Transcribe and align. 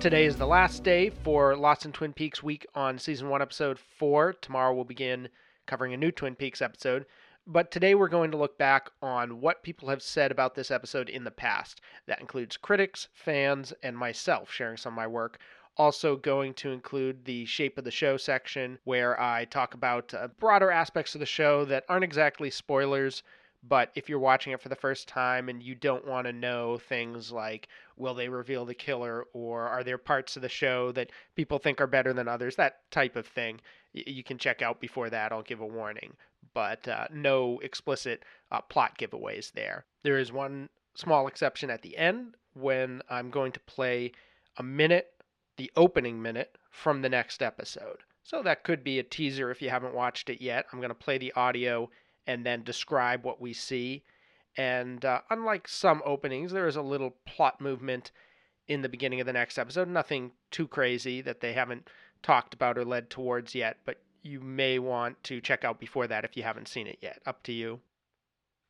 Today 0.00 0.26
is 0.26 0.36
the 0.36 0.46
last 0.46 0.84
day 0.84 1.10
for 1.10 1.56
Lost 1.56 1.84
in 1.84 1.90
Twin 1.90 2.12
Peaks 2.12 2.40
week 2.40 2.64
on 2.72 3.00
season 3.00 3.28
one, 3.28 3.42
episode 3.42 3.80
four. 3.80 4.32
Tomorrow 4.32 4.72
we'll 4.72 4.84
begin 4.84 5.28
covering 5.66 5.92
a 5.92 5.96
new 5.96 6.12
Twin 6.12 6.36
Peaks 6.36 6.62
episode. 6.62 7.04
But 7.48 7.72
today 7.72 7.96
we're 7.96 8.06
going 8.06 8.30
to 8.30 8.36
look 8.36 8.56
back 8.56 8.90
on 9.02 9.40
what 9.40 9.64
people 9.64 9.88
have 9.88 10.00
said 10.00 10.30
about 10.30 10.54
this 10.54 10.70
episode 10.70 11.08
in 11.08 11.24
the 11.24 11.32
past. 11.32 11.80
That 12.06 12.20
includes 12.20 12.56
critics, 12.56 13.08
fans, 13.12 13.72
and 13.82 13.98
myself 13.98 14.52
sharing 14.52 14.76
some 14.76 14.92
of 14.92 14.96
my 14.98 15.08
work. 15.08 15.40
Also, 15.76 16.14
going 16.14 16.54
to 16.54 16.70
include 16.70 17.24
the 17.24 17.44
shape 17.46 17.76
of 17.76 17.82
the 17.82 17.90
show 17.90 18.16
section 18.16 18.78
where 18.84 19.20
I 19.20 19.46
talk 19.46 19.74
about 19.74 20.14
uh, 20.14 20.28
broader 20.38 20.70
aspects 20.70 21.16
of 21.16 21.18
the 21.18 21.26
show 21.26 21.64
that 21.64 21.84
aren't 21.88 22.04
exactly 22.04 22.50
spoilers, 22.50 23.24
but 23.62 23.90
if 23.94 24.08
you're 24.08 24.18
watching 24.18 24.52
it 24.52 24.60
for 24.60 24.68
the 24.68 24.76
first 24.76 25.08
time 25.08 25.48
and 25.48 25.62
you 25.62 25.74
don't 25.74 26.06
want 26.06 26.26
to 26.26 26.32
know 26.32 26.78
things 26.78 27.32
like 27.32 27.68
will 27.96 28.14
they 28.14 28.28
reveal 28.28 28.64
the 28.64 28.74
killer 28.74 29.26
or 29.32 29.66
are 29.66 29.82
there 29.82 29.98
parts 29.98 30.36
of 30.36 30.42
the 30.42 30.48
show 30.48 30.92
that 30.92 31.10
people 31.34 31.58
think 31.58 31.80
are 31.80 31.86
better 31.86 32.12
than 32.12 32.28
others, 32.28 32.56
that 32.56 32.90
type 32.90 33.16
of 33.16 33.26
thing, 33.26 33.60
you 33.92 34.22
can 34.22 34.38
check 34.38 34.62
out 34.62 34.80
before 34.80 35.10
that. 35.10 35.32
I'll 35.32 35.42
give 35.42 35.60
a 35.60 35.66
warning, 35.66 36.14
but 36.54 36.86
uh, 36.86 37.06
no 37.12 37.58
explicit 37.60 38.24
uh, 38.52 38.60
plot 38.60 38.96
giveaways 38.98 39.52
there. 39.52 39.84
There 40.02 40.18
is 40.18 40.30
one 40.30 40.68
small 40.94 41.26
exception 41.26 41.70
at 41.70 41.82
the 41.82 41.96
end 41.96 42.36
when 42.54 43.02
I'm 43.10 43.30
going 43.30 43.52
to 43.52 43.60
play 43.60 44.12
a 44.56 44.62
minute, 44.62 45.12
the 45.56 45.70
opening 45.76 46.22
minute 46.22 46.56
from 46.70 47.02
the 47.02 47.08
next 47.08 47.42
episode. 47.42 47.98
So 48.22 48.42
that 48.42 48.62
could 48.62 48.84
be 48.84 48.98
a 48.98 49.04
teaser 49.04 49.50
if 49.50 49.62
you 49.62 49.70
haven't 49.70 49.94
watched 49.94 50.28
it 50.28 50.40
yet. 50.40 50.66
I'm 50.72 50.80
going 50.80 50.90
to 50.90 50.94
play 50.94 51.18
the 51.18 51.32
audio 51.32 51.88
and 52.28 52.46
then 52.46 52.62
describe 52.62 53.24
what 53.24 53.40
we 53.40 53.52
see. 53.52 54.04
And 54.56 55.04
uh, 55.04 55.22
unlike 55.30 55.66
some 55.66 56.02
openings, 56.04 56.52
there 56.52 56.68
is 56.68 56.76
a 56.76 56.82
little 56.82 57.16
plot 57.26 57.60
movement 57.60 58.12
in 58.68 58.82
the 58.82 58.88
beginning 58.88 59.20
of 59.20 59.26
the 59.26 59.32
next 59.32 59.58
episode. 59.58 59.88
Nothing 59.88 60.32
too 60.50 60.68
crazy 60.68 61.22
that 61.22 61.40
they 61.40 61.54
haven't 61.54 61.88
talked 62.22 62.54
about 62.54 62.76
or 62.76 62.84
led 62.84 63.08
towards 63.08 63.54
yet, 63.54 63.78
but 63.84 64.00
you 64.22 64.40
may 64.40 64.78
want 64.78 65.22
to 65.24 65.40
check 65.40 65.64
out 65.64 65.80
before 65.80 66.06
that 66.06 66.24
if 66.24 66.36
you 66.36 66.42
haven't 66.42 66.68
seen 66.68 66.86
it 66.86 66.98
yet. 67.00 67.20
Up 67.24 67.42
to 67.44 67.52
you. 67.52 67.80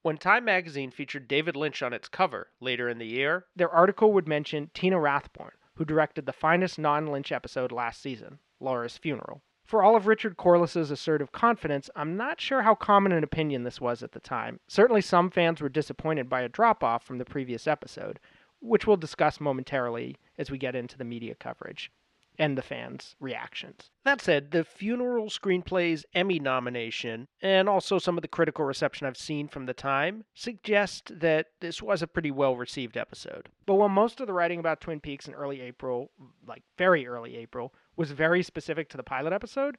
When 0.03 0.19
Time 0.19 0.45
magazine 0.45 0.93
featured 0.93 1.27
David 1.27 1.57
Lynch 1.57 1.83
on 1.83 1.93
its 1.93 2.09
cover 2.09 2.49
later 2.61 2.89
in 2.89 2.99
the 2.99 3.07
year, 3.07 3.47
their 3.57 3.71
article 3.71 4.13
would 4.13 4.29
mention 4.29 4.71
Tina 4.73 4.97
Rathborne, 4.97 5.57
who 5.75 5.85
directed 5.85 6.27
the 6.27 6.33
finest 6.33 6.79
non 6.79 7.09
Lynch 7.09 7.33
episode 7.33 7.73
last 7.73 8.01
season, 8.01 8.39
Laura's 8.61 8.97
Funeral. 8.97 9.43
For 9.69 9.83
all 9.83 9.97
of 9.97 10.07
Richard 10.07 10.39
Corliss's 10.39 10.91
assertive 10.91 11.31
confidence, 11.31 11.91
I'm 11.95 12.17
not 12.17 12.41
sure 12.41 12.63
how 12.63 12.75
common 12.75 13.13
an 13.13 13.23
opinion 13.23 13.65
this 13.65 13.83
was 13.83 14.03
at 14.03 14.13
the 14.13 14.19
time. 14.19 14.61
Certainly, 14.67 15.03
some 15.03 15.29
fans 15.31 15.61
were 15.61 15.69
disappointed 15.69 16.31
by 16.31 16.41
a 16.41 16.49
drop 16.49 16.83
off 16.83 17.05
from 17.05 17.19
the 17.19 17.27
previous 17.27 17.67
episode, 17.67 18.19
which 18.61 18.87
we'll 18.87 18.97
discuss 18.97 19.41
momentarily 19.41 20.17
as 20.39 20.51
we 20.51 20.57
get 20.57 20.75
into 20.75 20.97
the 20.97 21.05
media 21.05 21.35
coverage 21.35 21.93
and 22.39 22.57
the 22.57 22.63
fans' 22.63 23.15
reactions. 23.21 23.91
That 24.05 24.23
said, 24.23 24.53
the 24.53 24.65
funeral 24.65 25.27
screenplay's 25.27 26.07
Emmy 26.15 26.39
nomination, 26.39 27.29
and 27.43 27.69
also 27.69 27.99
some 27.99 28.17
of 28.17 28.23
the 28.23 28.29
critical 28.29 28.65
reception 28.65 29.07
I've 29.07 29.19
seen 29.19 29.49
from 29.49 29.67
the 29.67 29.75
time, 29.75 30.25
suggest 30.33 31.21
that 31.21 31.49
this 31.61 31.83
was 31.83 32.01
a 32.01 32.07
pretty 32.07 32.31
well 32.31 32.57
received 32.57 32.97
episode. 32.97 33.51
But 33.67 33.75
while 33.75 33.91
most 33.91 34.19
of 34.21 34.29
the 34.29 34.33
writing 34.33 34.61
about 34.61 34.81
Twin 34.81 35.01
Peaks 35.01 35.29
in 35.29 35.35
early 35.35 35.61
April, 35.61 36.11
like 36.47 36.63
very 36.79 37.07
early 37.07 37.37
April, 37.37 37.75
was 37.99 38.13
very 38.13 38.43
specific 38.43 38.89
to 38.89 38.97
the 38.97 39.03
pilot 39.03 39.33
episode, 39.33 39.77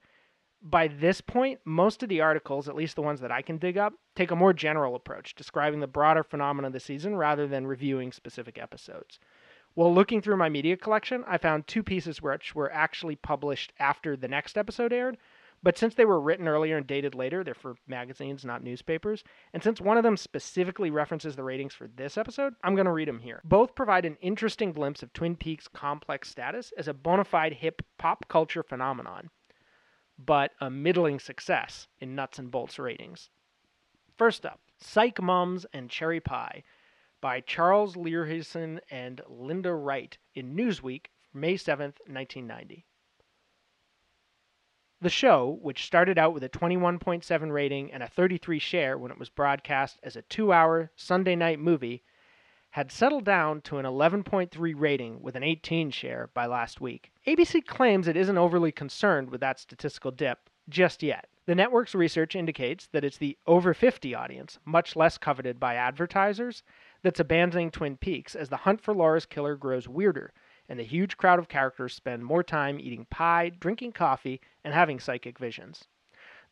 by 0.62 0.90
this 0.90 1.22
point, 1.22 1.60
most 1.64 2.04
of 2.04 2.10
the 2.10 2.20
articles, 2.20 2.68
at 2.68 2.76
least 2.76 2.96
the 2.96 3.02
ones 3.02 3.22
that 3.22 3.32
I 3.32 3.42
can 3.42 3.58
dig 3.58 3.78
up, 3.78 3.94
take 4.16 4.30
a 4.30 4.36
more 4.36 4.52
general 4.52 4.96
approach, 4.96 5.34
describing 5.36 5.80
the 5.80 5.88
broader 5.88 6.24
phenomena 6.24 6.68
of 6.68 6.74
the 6.74 6.82
season 6.82 7.16
rather 7.16 7.48
than 7.48 7.66
reviewing 7.66 8.12
specific 8.12 8.58
episodes. 8.58 9.20
While 9.74 9.94
looking 9.94 10.22
through 10.22 10.36
my 10.38 10.50
media 10.50 10.76
collection, 10.76 11.24
I 11.28 11.38
found 11.38 11.66
two 11.66 11.84
pieces 11.84 12.22
which 12.22 12.54
were 12.56 12.72
actually 12.74 13.16
published 13.16 13.72
after 13.80 14.18
the 14.18 14.28
next 14.28 14.58
episode 14.58 14.92
aired, 14.92 15.18
but 15.62 15.78
since 15.78 15.96
they 15.96 16.06
were 16.06 16.22
written 16.22 16.48
earlier 16.48 16.78
and 16.78 16.88
dated 16.88 17.16
later, 17.16 17.44
they're 17.44 17.54
for 17.54 17.76
magazines, 17.88 18.46
not 18.46 18.64
newspapers. 18.64 19.24
And 19.54 19.62
since 19.62 19.82
one 19.82 19.98
of 19.98 20.04
them 20.04 20.18
specifically 20.18 20.90
references 20.90 21.36
the 21.36 21.44
ratings 21.44 21.74
for 21.74 21.88
this 21.88 22.18
episode, 22.18 22.54
I'm 22.64 22.76
going 22.76 22.86
to 22.86 22.92
read 22.92 23.08
them 23.08 23.20
here. 23.20 23.42
Both 23.44 23.76
provide 23.76 24.06
an 24.06 24.18
interesting 24.22 24.72
glimpse 24.72 25.04
of 25.04 25.12
Twin 25.12 25.36
Peaks' 25.36 25.68
complex 25.68 26.30
status 26.30 26.72
as 26.78 26.88
a 26.88 26.94
bona 26.94 27.26
fide 27.26 27.54
hip 27.54 27.82
pop 27.98 28.28
culture 28.30 28.64
phenomenon, 28.64 29.30
but 30.18 30.52
a 30.62 30.70
middling 30.70 31.20
success 31.20 31.88
in 32.00 32.16
nuts 32.16 32.40
and 32.40 32.52
bolts 32.52 32.80
ratings. 32.80 33.30
First 34.18 34.46
up, 34.46 34.60
Psych 34.78 35.22
Mums 35.22 35.66
and 35.74 35.90
Cherry 35.90 36.20
Pie 36.20 36.64
by 37.22 37.42
Charles 37.42 37.96
Leerhsen 37.96 38.80
and 38.90 39.22
Linda 39.28 39.74
Wright 39.74 40.18
in 40.36 40.56
Newsweek, 40.56 41.08
May 41.34 41.56
7th, 41.56 42.00
1990. 42.08 42.86
The 45.02 45.10
show, 45.10 45.58
which 45.62 45.86
started 45.86 46.18
out 46.18 46.34
with 46.34 46.44
a 46.44 46.50
21.7 46.50 47.52
rating 47.54 47.90
and 47.94 48.04
a 48.04 48.08
33 48.08 48.60
share 48.60 48.98
when 48.98 49.12
it 49.12 49.18
was 49.18 49.30
broadcast 49.30 49.98
as 50.04 50.18
a 50.18 50.24
two 50.24 50.52
hour 50.52 50.92
Sunday 50.98 51.38
night 51.38 51.58
movie, 51.58 52.04
had 52.72 52.92
settled 52.92 53.24
down 53.24 53.62
to 53.62 53.78
an 53.78 53.86
11.3 53.86 54.74
rating 54.76 55.22
with 55.22 55.38
an 55.38 55.44
18 55.44 55.92
share 55.92 56.30
by 56.34 56.46
last 56.46 56.82
week. 56.82 57.14
ABC 57.26 57.66
claims 57.66 58.10
it 58.10 58.18
isn't 58.18 58.38
overly 58.38 58.74
concerned 58.74 59.30
with 59.30 59.40
that 59.40 59.58
statistical 59.58 60.12
dip 60.12 60.50
just 60.68 61.02
yet. 61.02 61.30
The 61.46 61.56
network's 61.56 61.96
research 61.96 62.36
indicates 62.36 62.88
that 62.88 63.06
it's 63.06 63.18
the 63.18 63.38
over 63.48 63.74
50 63.74 64.14
audience, 64.14 64.60
much 64.66 64.98
less 64.98 65.18
coveted 65.18 65.62
by 65.62 65.76
advertisers, 65.76 66.62
that's 67.02 67.22
abandoning 67.22 67.72
Twin 67.72 67.96
Peaks 67.96 68.36
as 68.36 68.50
the 68.50 68.58
hunt 68.58 68.82
for 68.82 68.94
Laura's 68.94 69.26
killer 69.26 69.56
grows 69.56 69.88
weirder, 69.88 70.34
and 70.70 70.80
the 70.80 70.84
huge 70.84 71.18
crowd 71.18 71.40
of 71.40 71.50
characters 71.50 71.94
spend 71.94 72.24
more 72.24 72.44
time 72.44 72.80
eating 72.80 73.06
pie, 73.10 73.50
drinking 73.50 73.92
coffee, 73.92 74.40
and 74.64 74.74
having 74.74 75.00
psychic 75.00 75.38
visions. 75.38 75.90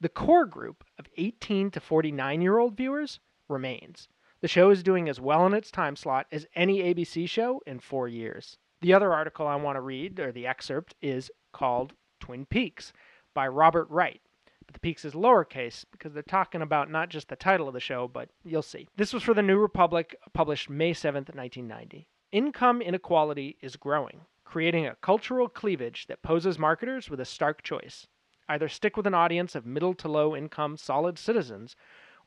The 0.01 0.09
core 0.09 0.45
group 0.45 0.83
of 0.99 1.07
18 1.15 1.71
to 1.71 1.79
49 1.79 2.41
year 2.41 2.57
old 2.57 2.75
viewers 2.75 3.19
remains. 3.47 4.09
The 4.41 4.49
show 4.49 4.69
is 4.69 4.83
doing 4.83 5.07
as 5.07 5.21
well 5.21 5.45
in 5.45 5.53
its 5.53 5.71
time 5.71 5.95
slot 5.95 6.27
as 6.31 6.45
any 6.55 6.79
ABC 6.79 7.29
show 7.29 7.61
in 7.65 7.79
four 7.79 8.09
years. 8.09 8.57
The 8.81 8.93
other 8.93 9.13
article 9.13 9.47
I 9.47 9.55
want 9.55 9.77
to 9.77 9.81
read, 9.81 10.19
or 10.19 10.33
the 10.33 10.47
excerpt, 10.47 10.95
is 11.01 11.31
called 11.53 11.93
Twin 12.19 12.45
Peaks 12.45 12.91
by 13.33 13.47
Robert 13.47 13.89
Wright 13.89 14.21
but 14.67 14.73
the 14.73 14.79
Peaks 14.81 15.05
is 15.05 15.13
lowercase 15.13 15.85
because 15.91 16.13
they're 16.13 16.21
talking 16.23 16.61
about 16.61 16.91
not 16.91 17.09
just 17.09 17.29
the 17.29 17.35
title 17.35 17.67
of 17.67 17.73
the 17.73 17.79
show, 17.79 18.07
but 18.07 18.29
you'll 18.43 18.61
see. 18.61 18.87
This 18.97 19.13
was 19.13 19.23
for 19.23 19.33
the 19.33 19.41
New 19.41 19.57
Republic, 19.57 20.15
published 20.33 20.69
May 20.69 20.93
7th, 20.93 21.33
1990. 21.33 22.05
Income 22.31 22.81
inequality 22.81 23.55
is 23.61 23.77
growing, 23.77 24.25
creating 24.43 24.85
a 24.85 24.95
cultural 24.95 25.47
cleavage 25.47 26.07
that 26.07 26.21
poses 26.21 26.59
marketers 26.59 27.09
with 27.09 27.21
a 27.21 27.25
stark 27.25 27.63
choice. 27.63 28.07
Either 28.49 28.67
stick 28.67 28.97
with 28.97 29.07
an 29.07 29.13
audience 29.13 29.55
of 29.55 29.65
middle 29.65 29.93
to 29.93 30.09
low 30.09 30.35
income 30.35 30.75
solid 30.75 31.17
citizens, 31.17 31.77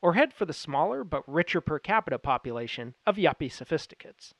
or 0.01 0.13
head 0.13 0.33
for 0.33 0.45
the 0.45 0.53
smaller 0.53 1.03
but 1.03 1.27
richer 1.27 1.61
per 1.61 1.77
capita 1.77 2.17
population 2.17 2.95
of 3.05 3.17
yuppie 3.17 3.51
sophisticates. 3.51 4.33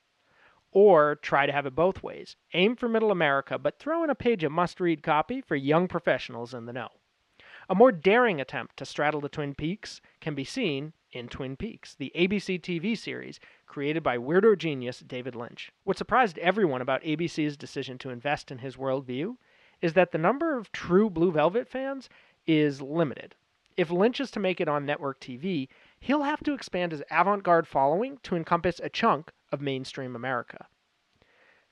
Or 0.72 1.16
try 1.16 1.46
to 1.46 1.52
have 1.52 1.68
it 1.68 1.76
both 1.76 2.02
ways. 2.02 2.38
Aim 2.54 2.76
for 2.76 2.90
middle 2.90 3.12
America, 3.12 3.60
but 3.60 3.78
throw 3.78 4.04
in 4.04 4.10
a 4.10 4.16
page 4.16 4.44
of 4.44 4.52
must 4.52 4.80
read 4.80 5.04
copy 5.04 5.42
for 5.42 5.56
young 5.56 5.88
professionals 5.88 6.56
in 6.56 6.66
the 6.66 6.74
know. 6.74 6.90
A 7.70 7.76
more 7.76 7.92
daring 7.92 8.42
attempt 8.42 8.78
to 8.78 8.86
straddle 8.86 9.22
the 9.22 9.30
Twin 9.30 9.54
Peaks 9.54 10.02
can 10.22 10.34
be 10.34 10.44
seen 10.44 10.94
in 11.12 11.28
Twin 11.28 11.56
Peaks, 11.56 11.96
the 11.96 12.12
ABC 12.16 12.60
TV 12.62 12.98
series 12.98 13.40
created 13.66 14.04
by 14.04 14.18
weirdo 14.18 14.58
genius 14.58 15.00
David 15.00 15.36
Lynch. 15.36 15.72
What 15.84 15.98
surprised 15.98 16.38
everyone 16.40 16.82
about 16.82 17.04
ABC's 17.04 17.58
decision 17.58 17.98
to 18.00 18.10
invest 18.10 18.52
in 18.52 18.60
his 18.60 18.76
worldview 18.78 19.36
is 19.82 19.94
that 19.94 20.12
the 20.12 20.18
number 20.18 20.58
of 20.58 20.72
true 20.72 21.10
Blue 21.10 21.32
Velvet 21.32 21.68
fans 21.68 22.10
is 22.46 22.82
limited. 22.82 23.36
If 23.78 23.90
Lynch 23.90 24.20
is 24.20 24.32
to 24.32 24.40
make 24.40 24.62
it 24.62 24.68
on 24.68 24.86
network 24.86 25.20
TV, 25.20 25.68
he'll 26.00 26.24
have 26.24 26.44
to 26.44 26.54
expand 26.54 26.92
his 26.92 27.04
avant 27.10 27.44
garde 27.44 27.68
following 27.68 28.18
to 28.24 28.36
encompass 28.36 28.80
a 28.80 28.90
chunk 28.90 29.32
of 29.52 29.62
mainstream 29.62 30.16
America. 30.16 30.68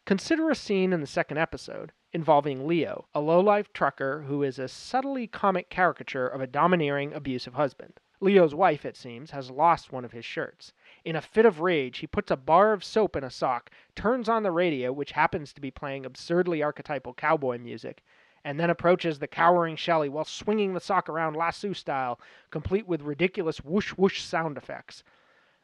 Consider 0.06 0.50
a 0.50 0.56
scene 0.56 0.92
in 0.92 1.01
the 1.01 1.07
second 1.07 1.38
episode 1.38 1.92
involving 2.13 2.65
Leo, 2.65 3.06
a 3.13 3.19
low-life 3.19 3.71
trucker 3.74 4.24
who 4.24 4.42
is 4.42 4.57
a 4.57 4.68
subtly 4.68 5.27
comic 5.27 5.69
caricature 5.69 6.27
of 6.27 6.42
a 6.42 6.47
domineering, 6.47 7.13
abusive 7.13 7.53
husband. 7.53 8.00
Leo's 8.21 8.54
wife, 8.54 8.83
it 8.83 8.98
seems, 8.98 9.31
has 9.31 9.50
lost 9.50 9.94
one 9.94 10.04
of 10.04 10.12
his 10.12 10.25
shirts. 10.25 10.74
In 11.06 11.16
a 11.16 11.21
fit 11.21 11.45
of 11.45 11.62
rage, 11.62 12.00
he 12.00 12.07
puts 12.07 12.30
a 12.30 12.36
bar 12.36 12.74
of 12.74 12.83
soap 12.83 13.16
in 13.16 13.24
a 13.24 13.30
sock, 13.30 13.69
turns 13.95 14.27
on 14.27 14.44
the 14.44 14.51
radio, 14.51 14.92
which 14.92 15.13
happens 15.13 15.54
to 15.54 15.62
be 15.62 15.71
playing 15.71 16.06
absurdly 16.06 16.62
archetypal 16.62 17.13
cowboy 17.13 17.57
music, 17.57 18.04
and 18.44 18.60
then 18.60 18.69
approaches 18.69 19.19
the 19.19 19.27
cowering 19.27 19.77
Shelley 19.77 20.10
while 20.10 20.25
swinging 20.25 20.74
the 20.74 20.81
sock 20.81 21.07
around 21.07 21.36
lasso 21.38 21.71
style, 21.71 22.19
complete 22.50 22.88
with 22.88 23.01
ridiculous 23.04 23.60
whoosh 23.60 23.92
whoosh 23.92 24.21
sound 24.21 24.57
effects. 24.57 25.01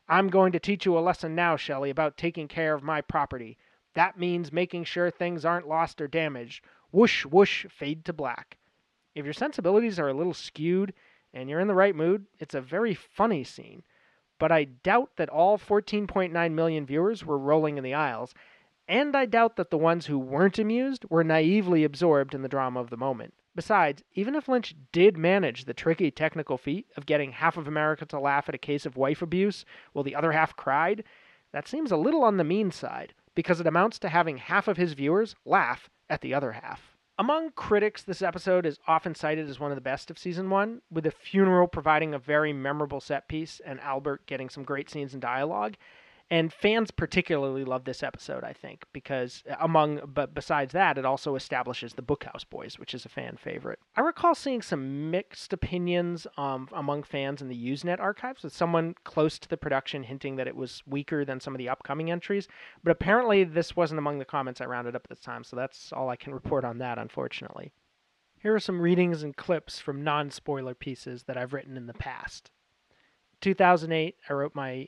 I'm 0.07 0.29
going 0.29 0.53
to 0.53 0.59
teach 0.59 0.85
you 0.85 0.97
a 0.97 0.99
lesson 0.99 1.35
now, 1.35 1.57
Shelley, 1.57 1.89
about 1.89 2.15
taking 2.15 2.47
care 2.47 2.73
of 2.73 2.83
my 2.83 3.01
property. 3.01 3.57
That 3.95 4.17
means 4.17 4.53
making 4.53 4.85
sure 4.85 5.09
things 5.09 5.43
aren't 5.43 5.67
lost 5.67 5.99
or 5.99 6.07
damaged. 6.07 6.63
Whoosh, 6.91 7.25
whoosh, 7.25 7.65
fade 7.69 8.05
to 8.05 8.13
black. 8.13 8.57
If 9.13 9.25
your 9.25 9.33
sensibilities 9.33 9.99
are 9.99 10.09
a 10.09 10.13
little 10.13 10.33
skewed 10.33 10.93
and 11.35 11.49
you're 11.49 11.59
in 11.59 11.67
the 11.67 11.75
right 11.75 11.95
mood, 11.95 12.25
it's 12.39 12.55
a 12.55 12.61
very 12.61 12.95
funny 12.95 13.43
scene. 13.43 13.83
But 14.39 14.51
I 14.51 14.63
doubt 14.63 15.11
that 15.17 15.29
all 15.29 15.57
14.9 15.57 16.51
million 16.53 16.85
viewers 16.85 17.25
were 17.25 17.37
rolling 17.37 17.77
in 17.77 17.83
the 17.83 17.93
aisles, 17.93 18.33
and 18.87 19.15
I 19.15 19.25
doubt 19.25 19.55
that 19.57 19.69
the 19.69 19.77
ones 19.77 20.05
who 20.05 20.17
weren't 20.17 20.59
amused 20.59 21.05
were 21.09 21.23
naively 21.23 21.83
absorbed 21.83 22.33
in 22.33 22.41
the 22.41 22.49
drama 22.49 22.79
of 22.79 22.89
the 22.89 22.97
moment. 22.97 23.33
Besides, 23.55 24.03
even 24.13 24.35
if 24.35 24.47
Lynch 24.47 24.75
did 24.91 25.17
manage 25.17 25.65
the 25.65 25.73
tricky 25.73 26.11
technical 26.11 26.57
feat 26.57 26.87
of 26.97 27.05
getting 27.05 27.31
half 27.31 27.57
of 27.57 27.67
America 27.67 28.05
to 28.07 28.19
laugh 28.19 28.49
at 28.49 28.55
a 28.55 28.59
case 28.59 28.85
of 28.85 28.97
wife 28.97 29.21
abuse 29.21 29.65
while 29.93 30.03
the 30.03 30.15
other 30.15 30.33
half 30.33 30.55
cried, 30.55 31.03
that 31.51 31.67
seems 31.67 31.91
a 31.91 31.97
little 31.97 32.23
on 32.23 32.37
the 32.37 32.43
mean 32.43 32.71
side, 32.71 33.13
because 33.33 33.59
it 33.59 33.67
amounts 33.67 33.99
to 33.99 34.09
having 34.09 34.37
half 34.37 34.67
of 34.67 34.77
his 34.77 34.93
viewers 34.93 35.35
laugh 35.45 35.89
at 36.09 36.21
the 36.21 36.33
other 36.33 36.51
half. 36.51 36.94
Among 37.17 37.51
critics, 37.51 38.03
this 38.03 38.21
episode 38.21 38.65
is 38.65 38.77
often 38.87 39.15
cited 39.15 39.49
as 39.49 39.57
one 39.57 39.71
of 39.71 39.75
the 39.75 39.81
best 39.81 40.11
of 40.11 40.19
season 40.19 40.49
one, 40.49 40.81
with 40.91 41.05
the 41.05 41.11
funeral 41.11 41.65
providing 41.65 42.13
a 42.13 42.19
very 42.19 42.51
memorable 42.51 42.99
set 42.99 43.29
piece 43.29 43.61
and 43.65 43.79
Albert 43.79 44.25
getting 44.25 44.49
some 44.49 44.65
great 44.65 44.89
scenes 44.89 45.13
and 45.13 45.21
dialogue. 45.21 45.75
And 46.31 46.51
fans 46.51 46.89
particularly 46.89 47.63
love 47.63 47.85
this 47.85 48.01
episode, 48.01 48.43
I 48.43 48.51
think, 48.51 48.83
because 48.91 49.43
among 49.59 50.01
but 50.07 50.33
besides 50.33 50.73
that, 50.73 50.97
it 50.97 51.05
also 51.05 51.35
establishes 51.35 51.93
the 51.93 52.01
Bookhouse 52.01 52.43
Boys, 52.49 52.79
which 52.79 52.95
is 52.95 53.05
a 53.05 53.09
fan 53.09 53.37
favorite. 53.37 53.77
I 53.95 54.01
recall 54.01 54.33
seeing 54.33 54.63
some 54.63 55.11
mixed 55.11 55.53
opinions 55.53 56.25
um, 56.35 56.67
among 56.73 57.03
fans 57.03 57.43
in 57.43 57.47
the 57.47 57.55
Usenet 57.55 57.99
archives, 57.99 58.41
with 58.41 58.55
someone 58.55 58.95
close 59.03 59.37
to 59.37 59.47
the 59.47 59.55
production 59.55 60.01
hinting 60.01 60.35
that 60.37 60.47
it 60.47 60.55
was 60.55 60.81
weaker 60.87 61.25
than 61.25 61.39
some 61.39 61.53
of 61.53 61.59
the 61.59 61.69
upcoming 61.69 62.09
entries. 62.09 62.47
But 62.83 62.91
apparently, 62.91 63.43
this 63.43 63.75
wasn't 63.75 63.99
among 63.99 64.17
the 64.17 64.25
comments 64.25 64.61
I 64.61 64.65
rounded 64.65 64.95
up 64.95 65.05
at 65.09 65.15
the 65.15 65.23
time, 65.23 65.43
so 65.43 65.55
that's 65.55 65.93
all 65.93 66.09
I 66.09 66.15
can 66.15 66.33
report 66.33 66.65
on 66.65 66.79
that, 66.79 66.97
unfortunately. 66.97 67.71
Here 68.39 68.55
are 68.55 68.59
some 68.59 68.81
readings 68.81 69.21
and 69.21 69.37
clips 69.37 69.79
from 69.79 70.03
non 70.03 70.31
spoiler 70.31 70.73
pieces 70.73 71.23
that 71.23 71.37
I've 71.37 71.53
written 71.53 71.77
in 71.77 71.85
the 71.85 71.93
past. 71.93 72.49
2008, 73.41 74.15
I 74.27 74.33
wrote 74.33 74.55
my 74.55 74.87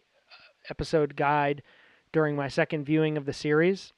episode 0.69 1.15
guide 1.15 1.61
during 2.11 2.35
my 2.35 2.47
second 2.47 2.85
viewing 2.85 3.17
of 3.17 3.25
the 3.25 3.33
series. 3.33 3.93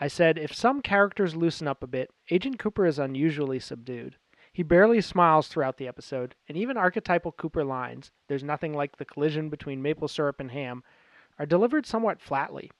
I 0.00 0.08
said, 0.08 0.38
if 0.38 0.54
some 0.54 0.82
characters 0.82 1.36
loosen 1.36 1.68
up 1.68 1.82
a 1.82 1.86
bit, 1.86 2.10
Agent 2.30 2.58
Cooper 2.58 2.86
is 2.86 2.98
unusually 2.98 3.60
subdued. 3.60 4.16
He 4.52 4.62
barely 4.62 5.00
smiles 5.00 5.48
throughout 5.48 5.76
the 5.76 5.88
episode, 5.88 6.34
and 6.48 6.56
even 6.58 6.76
archetypal 6.76 7.32
Cooper 7.32 7.64
lines, 7.64 8.10
there's 8.28 8.42
nothing 8.42 8.74
like 8.74 8.96
the 8.96 9.04
collision 9.04 9.48
between 9.48 9.80
maple 9.80 10.08
syrup 10.08 10.40
and 10.40 10.50
ham, 10.50 10.82
are 11.38 11.46
delivered 11.46 11.86
somewhat 11.86 12.20
flatly. 12.20 12.70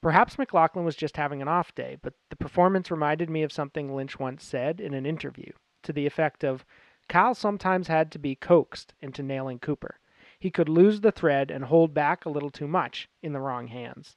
Perhaps 0.00 0.38
MacLachlan 0.38 0.84
was 0.84 0.96
just 0.96 1.16
having 1.16 1.42
an 1.42 1.48
off 1.48 1.74
day, 1.74 1.98
but 2.02 2.14
the 2.30 2.36
performance 2.36 2.90
reminded 2.90 3.28
me 3.28 3.42
of 3.42 3.52
something 3.52 3.94
Lynch 3.94 4.18
once 4.18 4.44
said 4.44 4.80
in 4.80 4.94
an 4.94 5.04
interview, 5.04 5.52
to 5.82 5.92
the 5.92 6.06
effect 6.06 6.44
of 6.44 6.64
Kyle 7.08 7.34
sometimes 7.34 7.88
had 7.88 8.10
to 8.12 8.18
be 8.18 8.34
coaxed 8.34 8.94
into 9.00 9.22
nailing 9.22 9.58
Cooper 9.58 9.98
he 10.38 10.50
could 10.50 10.68
lose 10.68 11.00
the 11.00 11.12
thread 11.12 11.50
and 11.50 11.64
hold 11.64 11.92
back 11.92 12.24
a 12.24 12.30
little 12.30 12.50
too 12.50 12.68
much 12.68 13.08
in 13.22 13.32
the 13.32 13.40
wrong 13.40 13.66
hands. 13.68 14.16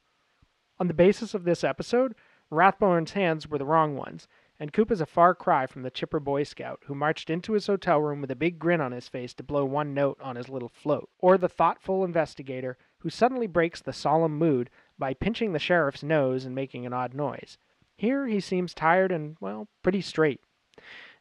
On 0.78 0.88
the 0.88 0.94
basis 0.94 1.34
of 1.34 1.44
this 1.44 1.64
episode, 1.64 2.14
Rathborne's 2.50 3.12
hands 3.12 3.48
were 3.48 3.58
the 3.58 3.64
wrong 3.64 3.96
ones, 3.96 4.28
and 4.60 4.72
Coop 4.72 4.90
is 4.90 5.00
a 5.00 5.06
far 5.06 5.34
cry 5.34 5.66
from 5.66 5.82
the 5.82 5.90
chipper 5.90 6.20
Boy 6.20 6.42
Scout 6.42 6.80
who 6.84 6.94
marched 6.94 7.30
into 7.30 7.54
his 7.54 7.66
hotel 7.66 8.00
room 8.00 8.20
with 8.20 8.30
a 8.30 8.36
big 8.36 8.58
grin 8.58 8.80
on 8.80 8.92
his 8.92 9.08
face 9.08 9.34
to 9.34 9.42
blow 9.42 9.64
one 9.64 9.94
note 9.94 10.20
on 10.20 10.36
his 10.36 10.48
little 10.48 10.68
float, 10.68 11.08
or 11.18 11.38
the 11.38 11.48
thoughtful 11.48 12.04
investigator 12.04 12.76
who 12.98 13.10
suddenly 13.10 13.46
breaks 13.46 13.80
the 13.80 13.92
solemn 13.92 14.36
mood 14.36 14.70
by 14.98 15.14
pinching 15.14 15.52
the 15.52 15.58
sheriff's 15.58 16.02
nose 16.02 16.44
and 16.44 16.54
making 16.54 16.86
an 16.86 16.92
odd 16.92 17.14
noise. 17.14 17.58
Here 17.96 18.26
he 18.26 18.38
seems 18.38 18.74
tired 18.74 19.10
and, 19.10 19.36
well, 19.40 19.68
pretty 19.82 20.00
straight. 20.00 20.40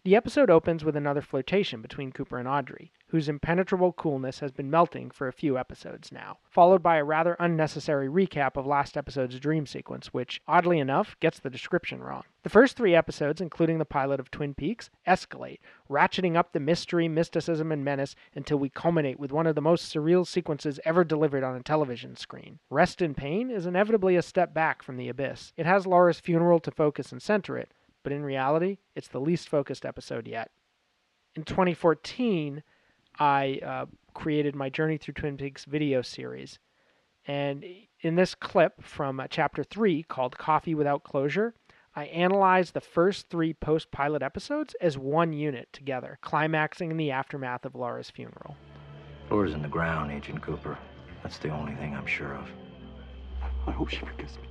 The 0.04 0.16
episode 0.16 0.50
opens 0.50 0.84
with 0.84 0.96
another 0.96 1.22
flirtation 1.22 1.80
between 1.80 2.12
Cooper 2.12 2.40
and 2.40 2.48
Audrey, 2.48 2.92
whose 3.10 3.30
impenetrable 3.30 3.94
coolness 3.94 4.40
has 4.40 4.52
been 4.52 4.72
melting 4.72 5.12
for 5.12 5.28
a 5.28 5.32
few 5.32 5.60
episodes 5.60 6.12
now, 6.12 6.40
followed 6.50 6.82
by 6.82 6.96
a 6.98 7.04
rather 7.04 7.36
unnecessary 7.40 8.08
recap 8.08 8.58
of 8.58 8.66
last 8.66 8.98
episode's 8.98 9.40
dream 9.40 9.68
sequence, 9.68 10.08
which, 10.08 10.42
oddly 10.48 10.80
enough, 10.80 11.16
gets 11.20 11.38
the 11.38 11.52
description 11.52 12.02
wrong. 12.02 12.24
The 12.42 12.50
first 12.50 12.76
three 12.76 12.96
episodes, 12.96 13.42
including 13.42 13.78
the 13.78 13.86
pilot 13.86 14.20
of 14.20 14.32
Twin 14.32 14.56
Peaks, 14.56 14.90
escalate, 15.08 15.60
ratcheting 15.88 16.36
up 16.36 16.52
the 16.52 16.60
mystery, 16.60 17.08
mysticism, 17.08 17.72
and 17.72 17.86
menace 17.86 18.16
until 18.34 18.58
we 18.58 18.70
culminate 18.70 19.20
with 19.20 19.32
one 19.32 19.46
of 19.46 19.54
the 19.54 19.62
most 19.62 19.94
surreal 19.94 20.26
sequences 20.26 20.80
ever 20.84 21.04
delivered 21.04 21.44
on 21.44 21.56
a 21.56 21.62
television 21.62 22.16
screen. 22.16 22.58
Rest 22.72 23.04
in 23.04 23.14
Pain 23.14 23.52
is 23.52 23.68
inevitably 23.68 24.16
a 24.16 24.24
step 24.24 24.52
back 24.52 24.82
from 24.82 24.98
the 24.98 25.10
abyss. 25.10 25.54
It 25.58 25.68
has 25.68 25.86
Laura's 25.86 26.20
funeral 26.20 26.60
to 26.62 26.72
focus 26.72 27.12
and 27.12 27.22
center 27.22 27.56
it, 27.56 27.72
but 28.04 28.12
in 28.12 28.24
reality, 28.24 28.78
it's 28.96 29.08
the 29.08 29.20
least 29.20 29.50
focused 29.50 29.86
episode 29.86 30.28
yet. 30.28 30.52
In 31.36 31.44
2014, 31.44 32.64
I 33.20 33.60
uh, 33.66 33.86
created 34.14 34.56
my 34.56 34.70
Journey 34.70 34.98
Through 34.98 35.16
Twin 35.16 35.38
Peaks 35.38 35.66
video 35.66 36.02
series. 36.02 36.60
And 37.28 37.64
in 38.02 38.16
this 38.16 38.34
clip 38.36 38.84
from 38.84 39.20
uh, 39.20 39.28
chapter 39.30 39.64
3 39.64 40.04
called 40.04 40.38
Coffee 40.38 40.76
Without 40.76 41.04
Closure, 41.04 41.54
I 41.96 42.06
analyzed 42.06 42.74
the 42.74 42.82
first 42.82 43.30
three 43.30 43.54
post 43.54 43.92
pilot 43.92 44.24
episodes 44.24 44.76
as 44.82 44.98
one 44.98 45.34
unit 45.34 45.68
together, 45.74 46.18
climaxing 46.22 46.90
in 46.90 46.98
the 46.98 47.12
aftermath 47.12 47.66
of 47.66 47.76
Laura's 47.76 48.10
funeral. 48.10 48.56
Laura's 49.30 49.54
in 49.54 49.62
the 49.62 49.68
ground, 49.68 50.12
Agent 50.12 50.42
Cooper. 50.42 50.78
That's 51.22 51.38
the 51.38 51.50
only 51.50 51.76
thing 51.76 51.94
I'm 51.94 52.06
sure 52.06 52.34
of. 52.34 52.50
I 53.68 53.72
hope 53.72 53.90
she 53.90 53.98
forgives 53.98 54.38
me. 54.38 54.48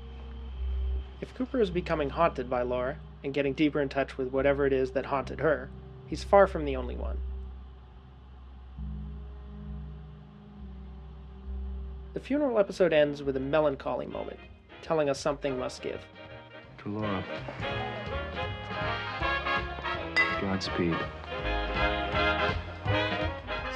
If 1.20 1.34
Cooper 1.34 1.60
is 1.60 1.70
becoming 1.70 2.10
haunted 2.10 2.48
by 2.48 2.62
Laura, 2.62 2.98
and 3.22 3.34
getting 3.34 3.52
deeper 3.52 3.80
in 3.80 3.88
touch 3.88 4.16
with 4.16 4.32
whatever 4.32 4.66
it 4.66 4.72
is 4.72 4.92
that 4.92 5.06
haunted 5.06 5.40
her, 5.40 5.70
he's 6.06 6.24
far 6.24 6.46
from 6.46 6.64
the 6.64 6.76
only 6.76 6.96
one. 6.96 7.18
The 12.12 12.20
funeral 12.20 12.58
episode 12.58 12.92
ends 12.92 13.22
with 13.22 13.36
a 13.36 13.40
melancholy 13.40 14.06
moment, 14.06 14.40
telling 14.82 15.08
us 15.08 15.20
something 15.20 15.58
must 15.58 15.80
give. 15.80 16.00
To 16.78 16.88
Laura. 16.88 17.24
Godspeed. 20.40 20.96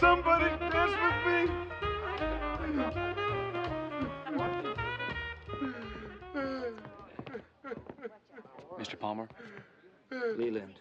Somebody 0.00 0.50
dance 0.58 0.90
with 0.90 1.49
me! 1.50 1.74
Palmer? 9.05 9.29
Mm. 10.11 10.39
Leland. 10.39 10.81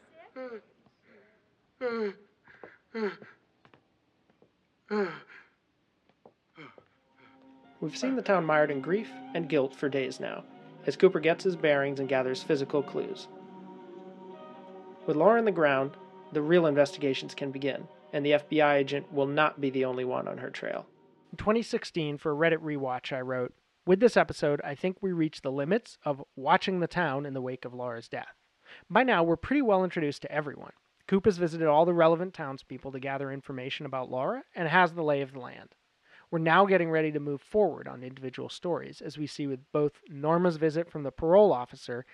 We've 7.82 7.98
seen 7.98 8.16
the 8.16 8.22
town 8.22 8.46
mired 8.46 8.72
in 8.72 8.80
grief 8.80 9.10
and 9.34 9.50
guilt 9.50 9.76
for 9.76 9.90
days 9.90 10.22
now, 10.22 10.46
as 10.88 10.96
Cooper 10.96 11.20
gets 11.20 11.44
his 11.44 11.58
bearings 11.58 12.00
and 12.00 12.08
gathers 12.08 12.42
physical 12.42 12.82
clues. 12.82 13.28
With 15.06 15.18
Laura 15.18 15.40
on 15.40 15.44
the 15.44 15.52
ground, 15.52 15.92
the 16.32 16.42
real 16.42 16.68
investigations 16.68 17.36
can 17.36 17.52
begin, 17.52 17.86
and 18.14 18.26
the 18.26 18.32
FBI 18.32 18.76
agent 18.76 19.12
will 19.12 19.28
not 19.28 19.60
be 19.60 19.70
the 19.70 19.84
only 19.84 20.06
one 20.06 20.30
on 20.30 20.38
her 20.38 20.50
trail. 20.50 20.86
In 21.34 21.38
2016, 21.38 22.20
for 22.20 22.32
a 22.32 22.36
Reddit 22.36 22.60
rewatch, 22.60 23.12
I 23.12 23.20
wrote, 23.20 23.54
with 23.86 24.00
this 24.00 24.16
episode, 24.16 24.62
I 24.64 24.76
think 24.76 24.98
we 25.02 25.12
reach 25.12 25.42
the 25.42 25.52
limits 25.52 25.98
of 26.06 26.24
watching 26.36 26.80
the 26.80 26.88
town 26.88 27.26
in 27.26 27.34
the 27.34 27.42
wake 27.42 27.66
of 27.66 27.74
Laura's 27.74 28.08
death. 28.08 28.36
By 28.90 29.04
now, 29.04 29.24
we're 29.24 29.36
pretty 29.36 29.62
well 29.62 29.84
introduced 29.84 30.22
to 30.22 30.32
everyone. 30.32 30.72
Coop 31.08 31.26
has 31.26 31.38
visited 31.38 31.68
all 31.68 31.86
the 31.86 31.94
relevant 31.94 32.34
townspeople 32.34 32.94
to 32.94 33.00
gather 33.00 33.32
information 33.32 33.86
about 33.86 34.10
Laura 34.10 34.44
and 34.56 34.70
has 34.70 34.94
the 34.94 35.04
lay 35.04 35.22
of 35.22 35.34
the 35.34 35.40
land. 35.40 35.76
We're 36.32 36.40
now 36.40 36.66
getting 36.66 36.90
ready 36.90 37.12
to 37.12 37.20
move 37.20 37.42
forward 37.42 37.88
on 37.88 38.04
individual 38.04 38.50
stories, 38.50 39.02
as 39.02 39.18
we 39.18 39.28
see 39.28 39.46
with 39.46 39.60
both 39.72 40.00
Norma's 40.10 40.58
visit 40.58 40.90
from 40.90 41.04
the 41.04 41.12
parole 41.12 41.52
officer 41.52 42.06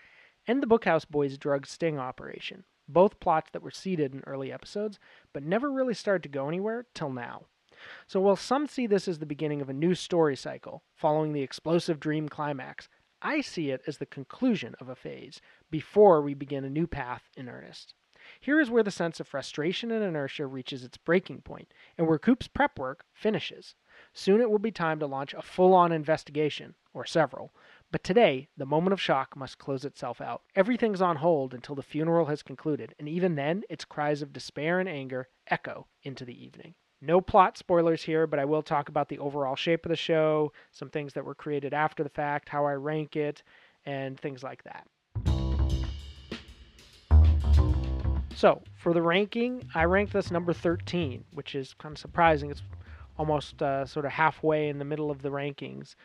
and 0.47 0.61
the 0.61 0.67
Bookhouse 0.67 1.07
Boys' 1.07 1.37
drug 1.37 1.67
sting 1.67 1.99
operation, 1.99 2.65
both 2.87 3.19
plots 3.19 3.51
that 3.53 3.61
were 3.61 3.71
seeded 3.71 4.13
in 4.13 4.23
early 4.25 4.51
episodes, 4.51 4.99
but 5.33 5.43
never 5.43 5.71
really 5.71 5.93
started 5.93 6.23
to 6.23 6.29
go 6.29 6.47
anywhere 6.47 6.87
till 6.95 7.11
now. 7.11 7.45
So 8.07 8.19
while 8.19 8.35
some 8.35 8.67
see 8.67 8.87
this 8.87 9.07
as 9.07 9.19
the 9.19 9.25
beginning 9.25 9.61
of 9.61 9.69
a 9.69 9.73
new 9.73 9.95
story 9.95 10.35
cycle, 10.35 10.83
following 10.95 11.33
the 11.33 11.43
explosive 11.43 11.99
dream 11.99 12.29
climax, 12.29 12.89
I 13.21 13.41
see 13.41 13.69
it 13.69 13.81
as 13.85 13.97
the 13.97 14.05
conclusion 14.05 14.75
of 14.79 14.89
a 14.89 14.95
phase 14.95 15.41
before 15.69 16.21
we 16.21 16.33
begin 16.33 16.63
a 16.63 16.69
new 16.69 16.87
path 16.87 17.29
in 17.35 17.49
earnest. 17.49 17.93
Here 18.39 18.59
is 18.59 18.69
where 18.69 18.83
the 18.83 18.91
sense 18.91 19.19
of 19.19 19.27
frustration 19.27 19.91
and 19.91 20.03
inertia 20.03 20.45
reaches 20.45 20.83
its 20.83 20.97
breaking 20.97 21.41
point, 21.41 21.73
and 21.97 22.07
where 22.07 22.19
Coop's 22.19 22.47
prep 22.47 22.77
work 22.77 23.05
finishes. 23.13 23.75
Soon 24.13 24.39
it 24.39 24.51
will 24.51 24.59
be 24.59 24.71
time 24.71 24.99
to 24.99 25.07
launch 25.07 25.33
a 25.33 25.41
full 25.41 25.73
on 25.73 25.91
investigation, 25.91 26.75
or 26.93 27.05
several. 27.05 27.53
But 27.91 28.03
today, 28.03 28.49
the 28.55 28.65
moment 28.65 28.93
of 28.93 29.01
shock 29.01 29.35
must 29.35 29.57
close 29.57 29.83
itself 29.83 30.21
out. 30.21 30.43
Everything's 30.55 31.01
on 31.01 31.17
hold 31.17 31.53
until 31.53 31.75
the 31.75 31.81
funeral 31.81 32.27
has 32.27 32.43
concluded, 32.43 32.93
and 32.99 33.09
even 33.09 33.35
then, 33.35 33.63
its 33.69 33.85
cries 33.85 34.21
of 34.21 34.33
despair 34.33 34.79
and 34.79 34.87
anger 34.87 35.27
echo 35.47 35.87
into 36.03 36.23
the 36.23 36.43
evening. 36.43 36.75
No 37.01 37.21
plot 37.21 37.57
spoilers 37.57 38.03
here, 38.03 38.27
but 38.27 38.39
I 38.39 38.45
will 38.45 38.61
talk 38.61 38.89
about 38.89 39.07
the 39.07 39.19
overall 39.19 39.55
shape 39.55 39.85
of 39.85 39.89
the 39.89 39.95
show, 39.95 40.51
some 40.71 40.89
things 40.89 41.13
that 41.13 41.23
were 41.23 41.35
created 41.35 41.73
after 41.73 42.03
the 42.03 42.09
fact, 42.09 42.49
how 42.49 42.65
I 42.65 42.73
rank 42.73 43.15
it, 43.15 43.41
and 43.85 44.19
things 44.19 44.43
like 44.43 44.63
that. 44.63 44.85
So, 48.35 48.61
for 48.75 48.93
the 48.93 49.01
ranking, 49.01 49.63
I 49.75 49.85
ranked 49.85 50.13
this 50.13 50.31
number 50.31 50.53
13, 50.53 51.23
which 51.33 51.55
is 51.55 51.73
kind 51.73 51.93
of 51.93 51.99
surprising. 51.99 52.51
It's 52.51 52.61
almost 53.17 53.61
uh, 53.61 53.85
sort 53.85 54.05
of 54.05 54.11
halfway 54.11 54.69
in 54.69 54.79
the 54.79 54.85
middle 54.85 55.11
of 55.11 55.21
the 55.21 55.29
rankings, 55.29 55.95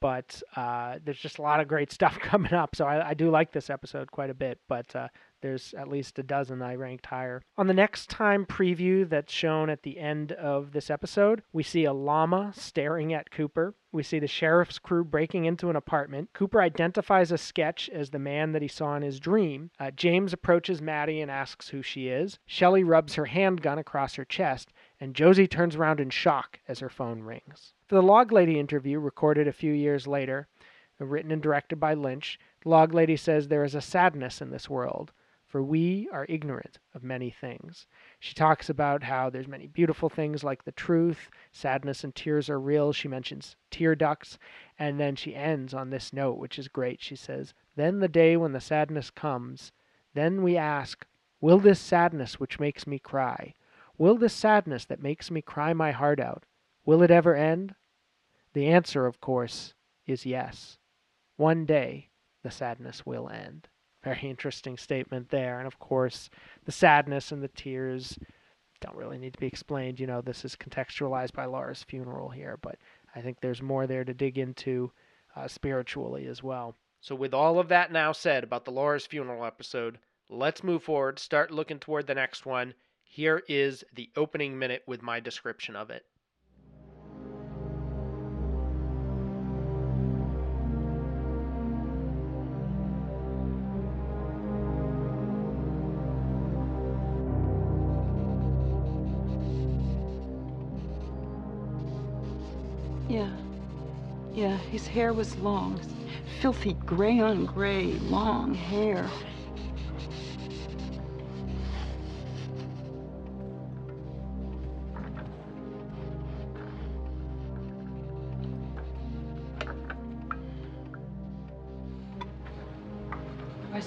but 0.00 0.42
uh, 0.56 0.98
there's 1.04 1.18
just 1.18 1.38
a 1.38 1.42
lot 1.42 1.60
of 1.60 1.68
great 1.68 1.92
stuff 1.92 2.18
coming 2.20 2.52
up. 2.52 2.76
So 2.76 2.86
I, 2.86 3.10
I 3.10 3.14
do 3.14 3.30
like 3.30 3.52
this 3.52 3.70
episode 3.70 4.10
quite 4.10 4.30
a 4.30 4.34
bit, 4.34 4.58
but 4.68 4.94
uh, 4.94 5.08
there's 5.44 5.74
at 5.74 5.88
least 5.88 6.18
a 6.18 6.22
dozen 6.22 6.62
I 6.62 6.74
ranked 6.74 7.04
higher. 7.04 7.42
On 7.58 7.66
the 7.66 7.74
next 7.74 8.08
time 8.08 8.46
preview 8.46 9.06
that's 9.06 9.30
shown 9.30 9.68
at 9.68 9.82
the 9.82 9.98
end 9.98 10.32
of 10.32 10.72
this 10.72 10.88
episode, 10.88 11.42
we 11.52 11.62
see 11.62 11.84
a 11.84 11.92
llama 11.92 12.52
staring 12.56 13.12
at 13.12 13.30
Cooper. 13.30 13.74
We 13.92 14.02
see 14.02 14.18
the 14.18 14.26
sheriff's 14.26 14.78
crew 14.78 15.04
breaking 15.04 15.44
into 15.44 15.68
an 15.68 15.76
apartment. 15.76 16.30
Cooper 16.32 16.62
identifies 16.62 17.30
a 17.30 17.36
sketch 17.36 17.90
as 17.90 18.08
the 18.08 18.18
man 18.18 18.52
that 18.52 18.62
he 18.62 18.68
saw 18.68 18.96
in 18.96 19.02
his 19.02 19.20
dream. 19.20 19.70
Uh, 19.78 19.90
James 19.90 20.32
approaches 20.32 20.80
Maddie 20.80 21.20
and 21.20 21.30
asks 21.30 21.68
who 21.68 21.82
she 21.82 22.08
is. 22.08 22.38
Shelley 22.46 22.82
rubs 22.82 23.14
her 23.16 23.26
handgun 23.26 23.78
across 23.78 24.14
her 24.14 24.24
chest, 24.24 24.72
and 25.04 25.14
Josie 25.14 25.46
turns 25.46 25.76
around 25.76 26.00
in 26.00 26.08
shock 26.08 26.60
as 26.66 26.78
her 26.78 26.88
phone 26.88 27.20
rings. 27.20 27.74
For 27.86 27.94
the 27.94 28.02
Log 28.02 28.32
Lady 28.32 28.58
interview, 28.58 28.98
recorded 28.98 29.46
a 29.46 29.52
few 29.52 29.74
years 29.74 30.06
later, 30.06 30.48
written 30.98 31.30
and 31.30 31.42
directed 31.42 31.76
by 31.76 31.92
Lynch, 31.92 32.40
the 32.62 32.70
Log 32.70 32.94
Lady 32.94 33.14
says 33.14 33.46
there 33.46 33.64
is 33.64 33.74
a 33.74 33.82
sadness 33.82 34.40
in 34.40 34.48
this 34.48 34.70
world, 34.70 35.12
for 35.46 35.62
we 35.62 36.08
are 36.10 36.24
ignorant 36.30 36.78
of 36.94 37.04
many 37.04 37.28
things. 37.28 37.86
She 38.18 38.32
talks 38.32 38.70
about 38.70 39.02
how 39.02 39.28
there's 39.28 39.46
many 39.46 39.66
beautiful 39.66 40.08
things 40.08 40.42
like 40.42 40.64
the 40.64 40.72
truth, 40.72 41.28
sadness 41.52 42.02
and 42.02 42.14
tears 42.14 42.48
are 42.48 42.58
real. 42.58 42.94
She 42.94 43.06
mentions 43.06 43.56
tear 43.70 43.94
ducts, 43.94 44.38
and 44.78 44.98
then 44.98 45.16
she 45.16 45.34
ends 45.34 45.74
on 45.74 45.90
this 45.90 46.14
note, 46.14 46.38
which 46.38 46.58
is 46.58 46.68
great. 46.68 47.02
She 47.02 47.14
says, 47.14 47.52
Then 47.76 47.98
the 47.98 48.08
day 48.08 48.38
when 48.38 48.52
the 48.52 48.58
sadness 48.58 49.10
comes, 49.10 49.70
then 50.14 50.42
we 50.42 50.56
ask, 50.56 51.04
Will 51.42 51.58
this 51.58 51.78
sadness 51.78 52.40
which 52.40 52.58
makes 52.58 52.86
me 52.86 52.98
cry, 52.98 53.52
will 53.98 54.16
this 54.16 54.34
sadness 54.34 54.84
that 54.86 55.02
makes 55.02 55.30
me 55.30 55.42
cry 55.42 55.72
my 55.72 55.92
heart 55.92 56.20
out, 56.20 56.44
will 56.84 57.02
it 57.02 57.10
ever 57.10 57.34
end? 57.34 57.74
The 58.52 58.66
answer, 58.68 59.06
of 59.06 59.20
course, 59.20 59.74
is 60.06 60.26
yes. 60.26 60.78
One 61.36 61.66
day 61.66 62.10
the 62.42 62.50
sadness 62.50 63.04
will 63.04 63.28
end. 63.28 63.68
Very 64.02 64.20
interesting 64.22 64.76
statement 64.76 65.30
there. 65.30 65.58
And 65.58 65.66
of 65.66 65.78
course, 65.78 66.30
the 66.64 66.72
sadness 66.72 67.32
and 67.32 67.42
the 67.42 67.48
tears 67.48 68.18
don't 68.80 68.96
really 68.96 69.18
need 69.18 69.32
to 69.32 69.40
be 69.40 69.46
explained. 69.46 69.98
You 69.98 70.06
know, 70.06 70.20
this 70.20 70.44
is 70.44 70.56
contextualized 70.56 71.32
by 71.32 71.46
Laura's 71.46 71.82
funeral 71.82 72.28
here, 72.28 72.58
but 72.60 72.76
I 73.14 73.20
think 73.20 73.40
there's 73.40 73.62
more 73.62 73.86
there 73.86 74.04
to 74.04 74.14
dig 74.14 74.38
into 74.38 74.92
uh, 75.34 75.48
spiritually 75.48 76.26
as 76.26 76.42
well. 76.42 76.76
So, 77.00 77.14
with 77.14 77.34
all 77.34 77.58
of 77.58 77.68
that 77.68 77.92
now 77.92 78.12
said 78.12 78.44
about 78.44 78.64
the 78.64 78.70
Laura's 78.70 79.06
funeral 79.06 79.44
episode, 79.44 79.98
let's 80.28 80.62
move 80.62 80.82
forward, 80.82 81.18
start 81.18 81.50
looking 81.50 81.78
toward 81.78 82.06
the 82.06 82.14
next 82.14 82.46
one. 82.46 82.74
Here 83.14 83.44
is 83.46 83.84
the 83.94 84.10
opening 84.16 84.58
minute 84.58 84.82
with 84.88 85.00
my 85.00 85.20
description 85.20 85.76
of 85.76 85.88
it. 85.88 86.04
Yeah. 103.08 103.30
Yeah, 104.32 104.56
his 104.56 104.88
hair 104.88 105.12
was 105.12 105.36
long. 105.36 105.80
Filthy 106.40 106.72
gray 106.72 107.20
on 107.20 107.46
gray, 107.46 107.92
long 107.92 108.54
hair. 108.54 109.08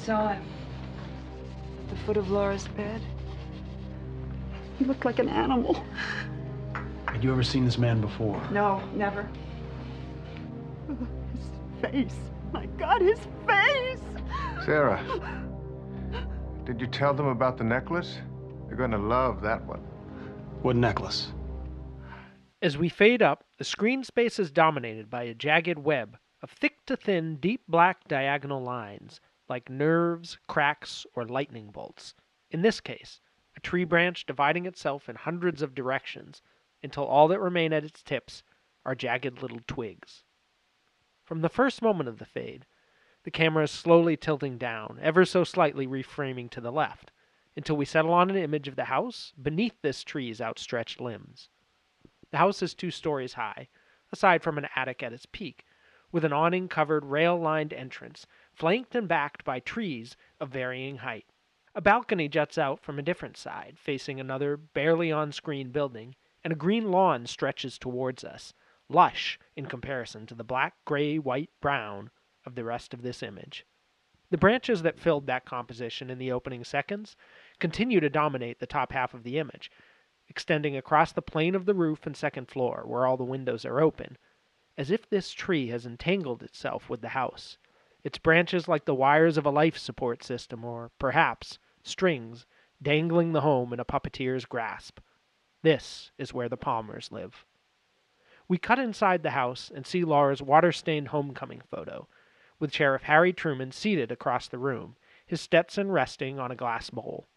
Saw 0.08 0.30
him 0.30 0.42
at 1.84 1.90
the 1.90 1.96
foot 2.06 2.16
of 2.16 2.32
Laura's 2.32 2.66
bed. 2.70 3.02
He 4.80 4.86
looked 4.86 5.04
like 5.04 5.20
an 5.20 5.28
animal. 5.28 5.84
Had 7.08 7.26
you 7.26 7.32
ever 7.34 7.44
seen 7.44 7.66
this 7.66 7.78
man 7.78 8.00
before? 8.00 8.42
No, 8.50 8.82
never. 8.96 9.28
His 10.88 11.82
face. 11.82 12.16
My 12.54 12.68
God, 12.78 13.02
his 13.02 13.20
face! 13.46 14.00
Sarah, 14.64 15.04
did 16.64 16.80
you 16.80 16.88
tell 16.88 17.14
them 17.14 17.28
about 17.28 17.58
the 17.58 17.66
necklace? 17.66 18.20
They're 18.68 18.78
going 18.78 18.92
to 18.92 18.98
love 18.98 19.42
that 19.42 19.66
one. 19.66 19.82
What 20.62 20.78
necklace? 20.78 21.34
As 22.62 22.78
we 22.78 22.88
fade 22.88 23.22
up, 23.22 23.44
the 23.58 23.66
screen 23.66 24.06
space 24.06 24.40
is 24.40 24.52
dominated 24.52 25.10
by 25.10 25.24
a 25.24 25.34
jagged 25.34 25.80
web 25.80 26.18
of 26.42 26.50
thick 26.50 26.86
to 26.86 26.96
thin, 26.96 27.36
deep 27.42 27.64
black 27.68 28.08
diagonal 28.08 28.64
lines, 28.64 29.20
like 29.50 29.70
nerves, 29.70 30.38
cracks, 30.48 31.06
or 31.16 31.26
lightning 31.26 31.72
bolts. 31.72 32.14
In 32.52 32.62
this 32.62 32.80
case, 32.80 33.20
a 33.56 33.60
tree 33.60 33.84
branch 33.84 34.26
dividing 34.26 34.66
itself 34.66 35.10
in 35.10 35.16
hundreds 35.16 35.62
of 35.62 35.76
directions 35.76 36.42
until 36.84 37.06
all 37.06 37.28
that 37.28 37.40
remain 37.40 37.74
at 37.74 37.84
its 37.84 38.04
tips 38.04 38.44
are 38.86 38.96
jagged 38.96 39.42
little 39.42 39.60
twigs. 39.68 40.24
From 41.26 41.42
the 41.42 41.50
first 41.50 41.82
moment 41.82 42.08
of 42.08 42.20
the 42.20 42.26
fade, 42.26 42.66
the 43.24 43.32
camera 43.32 43.64
is 43.64 43.72
slowly 43.72 44.16
tilting 44.16 44.58
down, 44.58 45.00
ever 45.02 45.26
so 45.26 45.44
slightly 45.44 45.86
reframing 45.86 46.50
to 46.52 46.62
the 46.62 46.72
left, 46.72 47.12
until 47.58 47.76
we 47.76 47.84
settle 47.84 48.14
on 48.14 48.30
an 48.30 48.38
image 48.38 48.68
of 48.68 48.76
the 48.78 48.86
house 48.86 49.34
beneath 49.42 49.82
this 49.82 50.04
tree's 50.04 50.40
outstretched 50.40 51.02
limbs. 51.02 51.50
The 52.32 52.38
house 52.38 52.62
is 52.62 52.74
two 52.74 52.92
stories 52.92 53.34
high, 53.34 53.68
aside 54.14 54.44
from 54.44 54.58
an 54.58 54.68
attic 54.76 55.04
at 55.04 55.12
its 55.12 55.26
peak, 55.26 55.66
with 56.12 56.24
an 56.24 56.32
awning 56.32 56.70
covered, 56.70 57.04
rail 57.04 57.38
lined 57.38 57.74
entrance, 57.74 58.26
flanked 58.58 58.96
and 58.96 59.08
backed 59.08 59.46
by 59.46 59.60
trees 59.60 60.18
of 60.40 60.50
varying 60.50 60.98
height. 60.98 61.28
A 61.76 61.82
balcony 61.82 62.28
juts 62.28 62.58
out 62.58 62.82
from 62.84 62.98
a 62.98 63.04
different 63.04 63.38
side, 63.38 63.78
facing 63.78 64.20
another 64.20 64.58
barely 64.58 65.12
on 65.12 65.32
screen 65.32 65.70
building, 65.70 66.16
and 66.44 66.52
a 66.52 66.56
green 66.56 66.90
lawn 66.90 67.28
stretches 67.28 67.78
towards 67.78 68.24
us, 68.24 68.56
lush 68.90 69.38
in 69.56 69.68
comparison 69.68 70.26
to 70.26 70.34
the 70.34 70.44
black, 70.44 70.74
gray, 70.86 71.20
white, 71.20 71.52
brown 71.62 72.10
of 72.48 72.56
the 72.56 72.64
rest 72.64 72.96
of 72.96 73.04
this 73.04 73.22
image. 73.22 73.64
The 74.32 74.40
branches 74.40 74.82
that 74.82 75.00
filled 75.00 75.28
that 75.28 75.46
composition 75.46 76.10
in 76.10 76.18
the 76.18 76.32
opening 76.32 76.64
seconds 76.64 77.16
continue 77.60 78.00
to 78.00 78.10
dominate 78.10 78.60
the 78.60 78.66
top 78.66 78.92
half 78.92 79.14
of 79.14 79.22
the 79.22 79.38
image, 79.38 79.70
extending 80.30 80.76
across 80.76 81.12
the 81.12 81.22
plane 81.22 81.54
of 81.54 81.68
the 81.68 81.76
roof 81.76 82.08
and 82.08 82.18
second 82.18 82.50
floor, 82.50 82.86
where 82.88 83.06
all 83.06 83.18
the 83.18 83.24
windows 83.24 83.66
are 83.66 83.80
open, 83.80 84.18
as 84.76 84.90
if 84.90 85.08
this 85.08 85.32
tree 85.32 85.68
has 85.68 85.86
entangled 85.86 86.42
itself 86.42 86.90
with 86.90 87.02
the 87.02 87.10
house, 87.10 87.60
its 88.08 88.18
branches 88.18 88.70
like 88.70 88.86
the 88.86 88.96
wires 88.96 89.38
of 89.38 89.46
a 89.46 89.50
life 89.50 89.78
support 89.78 90.24
system, 90.24 90.64
or, 90.64 90.90
perhaps, 90.98 91.60
strings 91.84 92.46
dangling 92.82 93.34
the 93.34 93.42
home 93.42 93.74
in 93.74 93.82
a 93.82 93.86
puppeteer's 93.86 94.46
grasp. 94.46 95.02
This 95.62 96.12
is 96.18 96.34
where 96.34 96.48
the 96.48 96.56
Palmers 96.56 97.12
live. 97.12 97.44
We 98.48 98.58
cut 98.58 98.80
inside 98.80 99.24
the 99.24 99.32
house 99.32 99.70
and 99.76 99.86
see 99.86 100.06
Laura's 100.06 100.42
water 100.42 100.72
stained 100.72 101.10
homecoming 101.10 101.62
photo, 101.70 102.08
with 102.60 102.74
Sheriff 102.74 103.04
Harry 103.04 103.34
Truman 103.34 103.74
seated 103.74 104.10
across 104.10 104.48
the 104.48 104.58
room, 104.58 104.96
his 105.26 105.42
Stetson 105.42 105.92
resting 105.92 106.40
on 106.40 106.50
a 106.50 106.56
glass 106.56 106.90
bowl. 106.90 107.28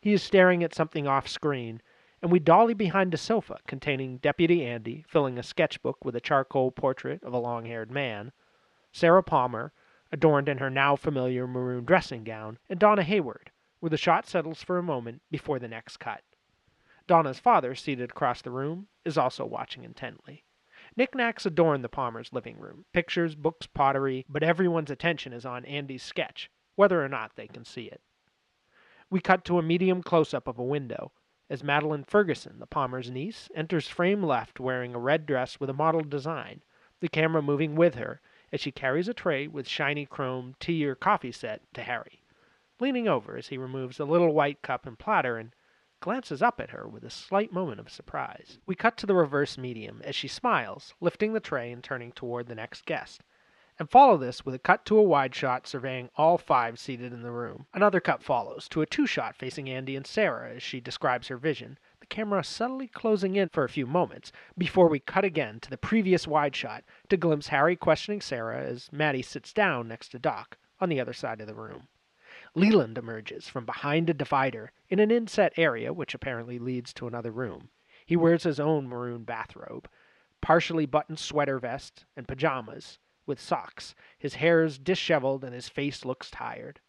He 0.00 0.12
is 0.12 0.24
staring 0.24 0.64
at 0.64 0.74
something 0.74 1.06
off 1.06 1.28
screen, 1.28 1.80
and 2.20 2.32
we 2.32 2.40
dolly 2.40 2.74
behind 2.74 3.14
a 3.14 3.16
sofa 3.16 3.58
containing 3.68 4.16
Deputy 4.16 4.66
Andy 4.66 5.04
filling 5.06 5.38
a 5.38 5.44
sketchbook 5.44 6.04
with 6.04 6.16
a 6.16 6.20
charcoal 6.20 6.72
portrait 6.72 7.22
of 7.22 7.32
a 7.32 7.38
long 7.38 7.66
haired 7.66 7.92
man, 7.92 8.32
Sarah 8.90 9.22
Palmer, 9.22 9.72
adorned 10.14 10.48
in 10.48 10.58
her 10.58 10.70
now 10.70 10.94
familiar 10.94 11.44
maroon 11.44 11.84
dressing 11.84 12.22
gown, 12.22 12.56
and 12.70 12.78
Donna 12.78 13.02
Hayward, 13.02 13.50
where 13.80 13.90
the 13.90 13.96
shot 13.96 14.28
settles 14.28 14.62
for 14.62 14.78
a 14.78 14.82
moment 14.82 15.20
before 15.28 15.58
the 15.58 15.66
next 15.66 15.96
cut. 15.96 16.22
Donna's 17.08 17.40
father, 17.40 17.74
seated 17.74 18.12
across 18.12 18.40
the 18.40 18.52
room, 18.52 18.86
is 19.04 19.18
also 19.18 19.44
watching 19.44 19.82
intently. 19.82 20.44
Knickknacks 20.96 21.44
adorn 21.44 21.82
the 21.82 21.88
Palmers' 21.88 22.32
living 22.32 22.58
room 22.58 22.84
pictures, 22.92 23.34
books, 23.34 23.66
pottery, 23.66 24.24
but 24.28 24.44
everyone's 24.44 24.90
attention 24.92 25.32
is 25.32 25.44
on 25.44 25.64
Andy's 25.64 26.04
sketch, 26.04 26.48
whether 26.76 27.04
or 27.04 27.08
not 27.08 27.32
they 27.34 27.48
can 27.48 27.64
see 27.64 27.86
it. 27.86 28.00
We 29.10 29.18
cut 29.18 29.44
to 29.46 29.58
a 29.58 29.62
medium 29.62 30.00
close 30.00 30.32
up 30.32 30.46
of 30.46 30.60
a 30.60 30.64
window 30.64 31.10
as 31.50 31.64
Madeline 31.64 32.04
Ferguson, 32.04 32.60
the 32.60 32.68
Palmer's 32.68 33.10
niece, 33.10 33.48
enters 33.52 33.88
frame 33.88 34.22
left 34.22 34.60
wearing 34.60 34.94
a 34.94 35.00
red 35.00 35.26
dress 35.26 35.58
with 35.58 35.70
a 35.70 35.74
mottled 35.74 36.08
design, 36.08 36.62
the 37.00 37.08
camera 37.08 37.42
moving 37.42 37.74
with 37.74 37.96
her 37.96 38.20
as 38.54 38.60
she 38.60 38.70
carries 38.70 39.08
a 39.08 39.12
tray 39.12 39.48
with 39.48 39.66
shiny 39.66 40.06
chrome 40.06 40.54
tea 40.60 40.86
or 40.86 40.94
coffee 40.94 41.32
set 41.32 41.60
to 41.74 41.82
Harry, 41.82 42.22
leaning 42.78 43.08
over 43.08 43.36
as 43.36 43.48
he 43.48 43.58
removes 43.58 43.98
a 43.98 44.04
little 44.04 44.32
white 44.32 44.62
cup 44.62 44.86
and 44.86 44.96
platter 44.96 45.36
and 45.36 45.50
glances 45.98 46.40
up 46.40 46.60
at 46.60 46.70
her 46.70 46.86
with 46.86 47.02
a 47.02 47.10
slight 47.10 47.52
moment 47.52 47.80
of 47.80 47.90
surprise. 47.90 48.60
We 48.64 48.76
cut 48.76 48.96
to 48.98 49.06
the 49.06 49.14
reverse 49.16 49.58
medium 49.58 50.00
as 50.04 50.14
she 50.14 50.28
smiles, 50.28 50.94
lifting 51.00 51.32
the 51.32 51.40
tray 51.40 51.72
and 51.72 51.82
turning 51.82 52.12
toward 52.12 52.46
the 52.46 52.54
next 52.54 52.86
guest. 52.86 53.24
And 53.76 53.90
follow 53.90 54.16
this 54.16 54.46
with 54.46 54.54
a 54.54 54.60
cut 54.60 54.84
to 54.86 54.98
a 54.98 55.02
wide 55.02 55.34
shot 55.34 55.66
surveying 55.66 56.08
all 56.14 56.38
five 56.38 56.78
seated 56.78 57.12
in 57.12 57.22
the 57.22 57.32
room. 57.32 57.66
Another 57.74 57.98
cut 57.98 58.22
follows 58.22 58.68
to 58.68 58.82
a 58.82 58.86
two 58.86 59.04
shot 59.04 59.34
facing 59.34 59.68
Andy 59.68 59.96
and 59.96 60.06
Sarah 60.06 60.54
as 60.54 60.62
she 60.62 60.80
describes 60.80 61.26
her 61.26 61.36
vision, 61.36 61.76
the 62.04 62.14
camera 62.14 62.44
subtly 62.44 62.86
closing 62.86 63.34
in 63.34 63.48
for 63.48 63.64
a 63.64 63.68
few 63.70 63.86
moments 63.86 64.30
before 64.58 64.90
we 64.90 64.98
cut 64.98 65.24
again 65.24 65.58
to 65.58 65.70
the 65.70 65.78
previous 65.78 66.26
wide 66.26 66.54
shot 66.54 66.84
to 67.08 67.16
glimpse 67.16 67.48
Harry 67.48 67.76
questioning 67.76 68.20
Sarah 68.20 68.62
as 68.62 68.92
Maddie 68.92 69.22
sits 69.22 69.54
down 69.54 69.88
next 69.88 70.10
to 70.10 70.18
Doc 70.18 70.58
on 70.78 70.90
the 70.90 71.00
other 71.00 71.14
side 71.14 71.40
of 71.40 71.46
the 71.46 71.54
room. 71.54 71.88
Leland 72.54 72.98
emerges 72.98 73.48
from 73.48 73.64
behind 73.64 74.10
a 74.10 74.12
divider 74.12 74.70
in 74.90 74.98
an 74.98 75.10
inset 75.10 75.54
area, 75.56 75.94
which 75.94 76.12
apparently 76.12 76.58
leads 76.58 76.92
to 76.92 77.06
another 77.06 77.30
room. 77.30 77.70
He 78.04 78.16
wears 78.16 78.42
his 78.42 78.60
own 78.60 78.86
maroon 78.86 79.24
bathrobe, 79.24 79.88
partially 80.42 80.84
buttoned 80.84 81.18
sweater 81.18 81.58
vest, 81.58 82.04
and 82.14 82.28
pajamas, 82.28 82.98
with 83.24 83.40
socks. 83.40 83.94
His 84.18 84.34
hair 84.34 84.62
is 84.62 84.78
disheveled 84.78 85.42
and 85.42 85.54
his 85.54 85.70
face 85.70 86.04
looks 86.04 86.30
tired. 86.30 86.80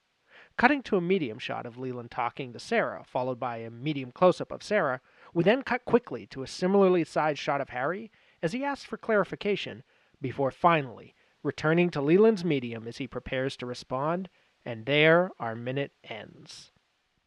Cutting 0.57 0.81
to 0.83 0.95
a 0.95 1.01
medium 1.01 1.37
shot 1.37 1.65
of 1.65 1.77
Leland 1.77 2.11
talking 2.11 2.53
to 2.53 2.59
Sarah, 2.59 3.03
followed 3.05 3.39
by 3.39 3.57
a 3.57 3.69
medium 3.69 4.11
close 4.11 4.39
up 4.39 4.51
of 4.51 4.63
Sarah, 4.63 5.01
we 5.33 5.43
then 5.43 5.63
cut 5.63 5.83
quickly 5.83 6.25
to 6.27 6.43
a 6.43 6.47
similarly 6.47 7.03
sized 7.03 7.39
shot 7.39 7.59
of 7.59 7.69
Harry 7.69 8.09
as 8.41 8.53
he 8.53 8.63
asks 8.63 8.85
for 8.85 8.97
clarification, 8.97 9.83
before 10.21 10.51
finally 10.51 11.13
returning 11.43 11.89
to 11.91 12.01
Leland's 12.01 12.43
medium 12.43 12.87
as 12.87 12.97
he 12.97 13.07
prepares 13.07 13.55
to 13.57 13.65
respond, 13.65 14.29
and 14.65 14.85
there 14.85 15.29
our 15.39 15.55
minute 15.55 15.91
ends. 16.03 16.71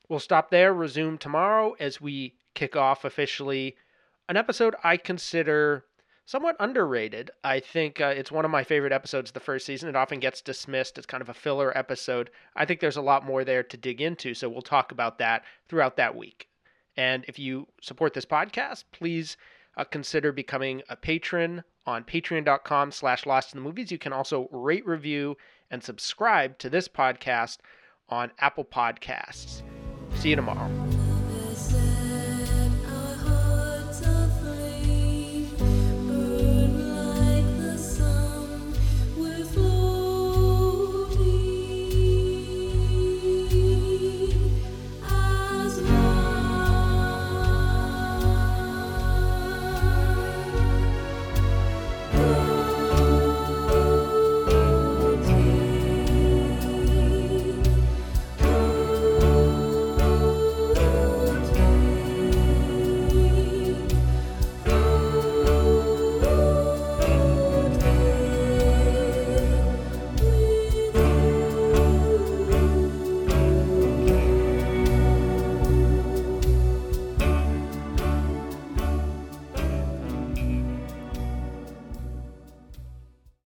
We'll 0.08 0.18
stop 0.18 0.50
there, 0.50 0.72
resume 0.72 1.18
tomorrow 1.18 1.76
as 1.78 2.00
we 2.00 2.34
kick 2.54 2.74
off 2.74 3.04
officially 3.04 3.76
an 4.28 4.36
episode 4.36 4.74
I 4.82 4.96
consider 4.96 5.84
somewhat 6.28 6.56
underrated. 6.60 7.30
I 7.42 7.58
think 7.58 8.02
uh, 8.02 8.12
it's 8.14 8.30
one 8.30 8.44
of 8.44 8.50
my 8.50 8.62
favorite 8.62 8.92
episodes 8.92 9.30
of 9.30 9.34
the 9.34 9.40
first 9.40 9.64
season. 9.64 9.88
It 9.88 9.96
often 9.96 10.20
gets 10.20 10.42
dismissed 10.42 10.98
as 10.98 11.06
kind 11.06 11.22
of 11.22 11.30
a 11.30 11.34
filler 11.34 11.76
episode. 11.76 12.28
I 12.54 12.66
think 12.66 12.80
there's 12.80 12.98
a 12.98 13.02
lot 13.02 13.24
more 13.24 13.44
there 13.44 13.62
to 13.62 13.76
dig 13.78 14.02
into, 14.02 14.34
so 14.34 14.46
we'll 14.46 14.60
talk 14.60 14.92
about 14.92 15.16
that 15.18 15.44
throughout 15.70 15.96
that 15.96 16.14
week. 16.14 16.48
And 16.98 17.24
if 17.28 17.38
you 17.38 17.66
support 17.80 18.12
this 18.12 18.26
podcast, 18.26 18.84
please 18.92 19.38
uh, 19.78 19.84
consider 19.84 20.30
becoming 20.30 20.82
a 20.90 20.96
patron 20.96 21.64
on 21.86 22.04
patreon.com 22.04 22.92
slash 22.92 23.24
lost 23.24 23.54
in 23.54 23.60
the 23.60 23.64
movies. 23.66 23.90
You 23.90 23.96
can 23.96 24.12
also 24.12 24.48
rate, 24.52 24.86
review, 24.86 25.34
and 25.70 25.82
subscribe 25.82 26.58
to 26.58 26.68
this 26.68 26.88
podcast 26.88 27.56
on 28.10 28.32
Apple 28.38 28.66
Podcasts. 28.66 29.62
See 30.16 30.28
you 30.28 30.36
tomorrow. 30.36 31.07